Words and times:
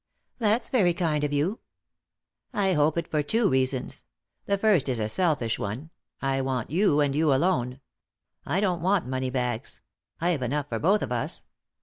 "That's 0.39 0.69
very 0.69 0.95
kind 0.95 1.23
of 1.23 1.31
you."" 1.31 1.59
I 2.65 2.73
hope 2.73 2.97
it 2.97 3.07
for 3.07 3.21
two 3.21 3.47
reasons. 3.47 4.03
The 4.47 4.57
first 4.57 4.89
is 4.89 4.97
a 4.97 5.07
selfish 5.07 5.59
one— 5.59 5.91
I 6.33 6.41
want 6.41 6.71
you, 6.71 7.01
and 7.01 7.13
you 7.15 7.31
alone. 7.31 7.81
I 8.43 8.61
don't 8.61 8.81
want 8.81 9.05
money 9.05 9.29
bags; 9.29 9.79
I've 10.19 10.41
enough 10.41 10.69
for 10.69 10.79
both 10.79 11.03
of 11.03 11.11
us. 11.11 11.45